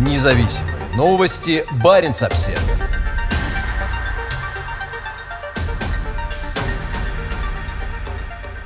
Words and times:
Независимые 0.00 0.76
новости. 0.96 1.62
Барин 1.84 2.12
обсерва 2.12 2.58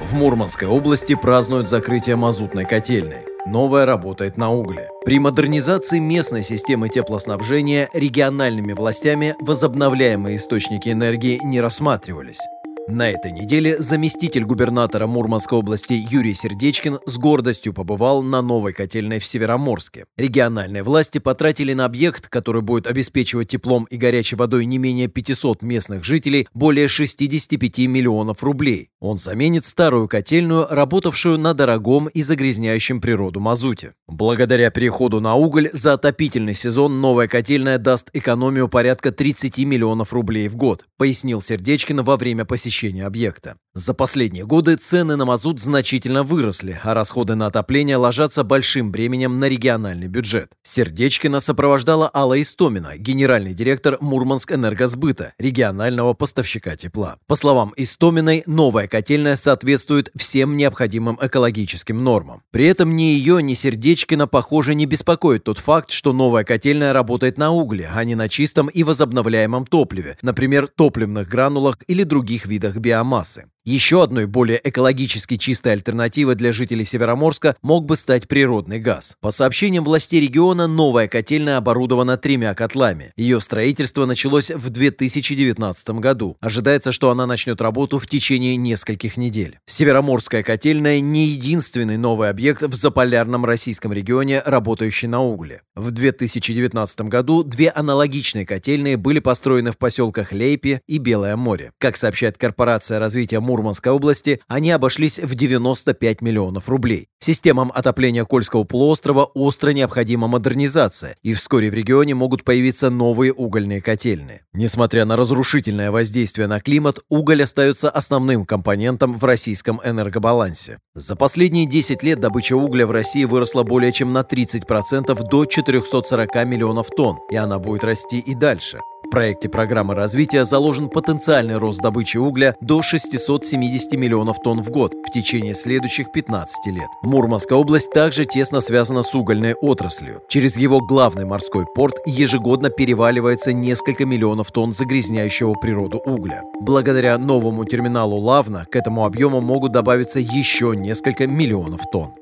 В 0.01 0.15
Мурманской 0.15 0.69
области 0.69 1.17
празднуют 1.17 1.69
закрытие 1.69 2.15
мазутной 2.15 2.65
котельной. 2.65 3.27
Новая 3.47 3.85
работает 3.85 4.37
на 4.37 4.53
угле. 4.53 4.89
При 5.05 5.19
модернизации 5.19 5.99
местной 5.99 6.45
системы 6.45 6.89
теплоснабжения 6.89 7.89
региональными 7.93 8.73
властями 8.73 9.35
возобновляемые 9.41 10.37
источники 10.37 10.91
энергии 10.91 11.41
не 11.43 11.61
рассматривались. 11.61 12.39
На 12.87 13.09
этой 13.09 13.33
неделе 13.33 13.79
заместитель 13.79 14.45
губернатора 14.45 15.07
Мурманской 15.07 15.59
области 15.59 15.95
Юрий 15.95 16.35
Сердечкин 16.35 16.99
с 17.07 17.17
гордостью 17.17 17.73
побывал 17.73 18.23
на 18.23 18.43
новой 18.43 18.75
котельной 18.75 19.21
в 19.21 19.25
Североморске. 19.25 20.05
Региональные 20.19 20.83
власти 20.83 21.17
потратили 21.17 21.73
на 21.73 21.87
объект, 21.87 22.29
который 22.29 22.61
будет 22.61 22.87
обеспечивать 22.87 23.49
теплом 23.49 23.85
и 23.85 23.97
горячей 23.97 24.37
водой 24.37 24.67
не 24.67 24.77
менее 24.77 25.09
500 25.09 25.63
местных 25.63 26.05
жителей, 26.05 26.47
более 26.53 26.89
65 26.89 27.79
миллионов 27.87 28.43
рублей. 28.43 28.91
Он 29.01 29.17
заменит 29.17 29.65
старую 29.65 30.07
котельную, 30.07 30.67
работавшую 30.69 31.39
на 31.39 31.55
дорогом 31.55 32.09
и 32.09 32.23
загрязняющем 32.23 33.01
природу 33.01 33.41
мазуте. 33.41 33.95
Благодаря 34.07 34.71
переходу 34.71 35.23
на 35.23 35.37
уголь 35.37 35.71
за 35.73 35.95
отопительный 35.95 36.55
сезон 36.55 37.01
новая 37.01 37.29
котельная 37.29 37.79
даст 37.79 38.11
экономию 38.13 38.69
порядка 38.69 39.11
30 39.11 39.59
миллионов 39.61 40.13
рублей 40.13 40.49
в 40.49 40.57
год, 40.57 40.85
пояснил 40.99 41.41
Сердечкин 41.41 42.03
во 42.03 42.19
время 42.19 42.45
посещения 42.45 42.74
посещения 42.75 43.07
объекта. 43.07 43.57
За 43.77 43.93
последние 43.93 44.47
годы 44.47 44.77
цены 44.77 45.17
на 45.17 45.25
мазут 45.25 45.61
значительно 45.61 46.23
выросли, 46.23 46.79
а 46.85 46.95
расходы 46.95 47.35
на 47.35 47.47
отопление 47.47 47.97
ложатся 47.97 48.45
большим 48.45 48.93
бременем 48.93 49.41
на 49.41 49.49
региональный 49.49 50.07
бюджет. 50.07 50.53
Сердечкина 50.63 51.41
сопровождала 51.41 52.09
Алла 52.15 52.41
Истомина, 52.41 52.97
генеральный 52.97 53.53
директор 53.53 53.99
Мурманск 54.01 54.53
энергосбыта, 54.53 55.33
регионального 55.41 56.15
поставщика 56.15 56.77
тепла. 56.77 57.17
По 57.27 57.35
словам 57.35 57.75
Истоминой, 57.77 58.45
новая 58.47 58.87
котельная 58.87 59.35
соответствует 59.35 60.09
всем 60.15 60.57
необходимым 60.57 61.19
экологическим 61.21 62.05
нормам. 62.05 62.43
При 62.53 62.67
этом 62.67 62.95
ни 62.95 63.03
ее, 63.03 63.43
ни 63.43 63.55
Сердечкина, 63.55 64.29
похоже, 64.29 64.77
не 64.77 64.87
беспокоит 64.87 65.43
тот 65.43 65.59
факт, 65.59 65.91
что 65.91 66.13
новая 66.13 66.45
котельная 66.45 66.93
работает 66.93 67.39
на 67.39 67.51
угле, 67.51 67.91
а 67.93 68.05
не 68.05 68.15
на 68.15 68.29
чистом 68.29 68.69
и 68.69 68.85
возобновляемом 68.85 69.67
топливе, 69.67 70.17
например, 70.23 70.69
топливных 70.69 71.29
гранулах 71.29 71.79
или 71.89 72.05
других 72.05 72.47
видах 72.47 72.64
биомассы. 72.73 73.51
Еще 73.67 74.03
одной 74.03 74.27
более 74.27 74.61
экологически 74.63 75.39
чистой 75.39 75.73
альтернативой 75.73 76.35
для 76.35 76.53
жителей 76.53 76.85
Североморска 76.85 77.57
мог 77.63 77.87
бы 77.87 77.97
стать 77.97 78.29
природный 78.29 78.79
газ. 78.79 79.17
По 79.23 79.31
сообщениям 79.31 79.85
властей 79.85 80.21
региона, 80.21 80.67
новая 80.67 81.09
котельная 81.09 81.57
оборудована 81.57 82.19
тремя 82.19 82.53
котлами. 82.53 83.15
Ее 83.17 83.41
строительство 83.41 84.05
началось 84.05 84.51
в 84.51 84.69
2019 84.69 85.91
году. 85.93 86.37
Ожидается, 86.43 86.93
что 86.93 87.09
она 87.09 87.25
начнет 87.25 87.63
работу 87.63 87.99
в 87.99 88.07
течение 88.07 88.57
нескольких 88.57 89.17
недель. 89.17 89.59
Североморская 89.65 90.43
котельная 90.43 91.01
не 91.01 91.29
единственный 91.29 91.97
новый 91.97 92.29
объект 92.29 92.65
в 92.65 92.75
заполярном 92.75 93.47
российском 93.47 93.95
регионе, 93.95 94.43
работающий 94.45 95.09
на 95.09 95.23
угле. 95.23 95.63
В 95.75 95.91
2019 95.91 97.01
году 97.03 97.43
две 97.43 97.71
аналогичные 97.71 98.45
котельные 98.45 98.99
были 98.99 99.21
построены 99.21 99.73
в 99.73 99.79
поселках 99.79 100.33
Лейпе 100.33 100.83
и 100.87 100.99
Белое 100.99 101.37
море. 101.37 101.73
Как 101.79 101.97
сообщает 101.97 102.37
корпорация 102.37 102.99
развития 102.99 103.41
Мур 103.41 103.54
Мурманской 103.55 103.93
области 103.93 104.41
они 104.49 104.73
обошлись 104.73 105.21
в 105.21 105.33
95 105.37 106.23
миллионов 106.23 106.69
рублей. 106.69 107.07
Системам 107.21 107.71
отопления 107.73 108.25
Кольского 108.25 108.65
полуострова 108.65 109.27
остро 109.27 109.71
необходима 109.71 110.27
модернизация, 110.27 111.15
и 111.23 111.35
вскоре 111.35 111.71
в 111.71 111.75
регионе 111.75 112.17
могут 112.17 112.43
появиться 112.43 112.91
новые 112.91 113.33
угольные 113.33 113.81
котельные. 113.81 114.41
Несмотря 114.55 115.05
на 115.05 115.17
разрушительное 115.17 115.93
воздействие 115.93 116.49
на 116.49 116.59
климат, 116.59 116.99
уголь 117.09 117.45
остается 117.45 117.91
основным 117.91 118.45
компонентом 118.45 119.17
в 119.17 119.25
российском 119.25 119.81
энергобалансе. 119.85 120.79
За 120.97 121.15
последние 121.15 121.67
10 121.67 122.03
лет 122.03 122.19
добыча 122.19 122.57
угля 122.57 122.89
в 122.89 122.91
России 122.91 123.25
выросла 123.25 123.63
более 123.63 123.93
чем 123.93 124.13
на 124.13 124.23
30% 124.23 125.29
до 125.31 125.45
440 125.45 126.45
миллионов 126.45 126.89
тонн, 126.89 127.19
и 127.31 127.37
она 127.37 127.61
будет 127.61 127.85
расти 127.85 128.19
и 128.19 128.35
дальше. 128.35 128.81
Проекте 129.15 129.49
программы 129.49 129.95
развития 129.95 130.45
заложен 130.45 130.89
потенциальный 130.89 131.57
рост 131.57 131.81
добычи 131.81 132.17
угля 132.17 132.57
до 132.61 132.83
670 132.83 133.93
миллионов 133.93 134.43
тонн 134.43 134.61
в 134.61 134.71
год 134.71 134.93
в 134.93 135.13
течение 135.13 135.55
следующих 135.55 136.11
15 136.11 136.67
лет. 136.75 136.89
Мурманская 137.05 137.57
область 137.57 137.93
также 137.93 138.25
тесно 138.25 138.61
связана 138.61 139.05
с 139.05 139.15
угольной 139.15 139.55
отраслью. 139.55 140.21
Через 140.29 140.57
его 140.57 140.81
главный 140.81 141.27
морской 141.27 141.65
порт 141.77 141.95
ежегодно 142.07 142.71
переваливается 142.71 143.53
несколько 143.53 144.05
миллионов 144.05 144.51
тонн 144.51 144.73
загрязняющего 144.73 145.55
природу 145.55 145.99
угля. 145.99 146.43
Благодаря 146.61 147.17
новому 147.17 147.65
терминалу 147.67 148.17
Лавна 148.17 148.67
к 148.69 148.75
этому 148.75 149.05
объему 149.05 149.41
могут 149.41 149.71
добавиться 149.71 150.19
еще 150.19 150.75
несколько 150.75 151.29
миллионов 151.29 151.83
тонн. 151.93 152.15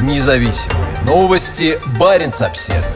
Независимые 0.00 1.04
новости. 1.04 1.78
Барин 2.00 2.30
обседный. 2.40 2.95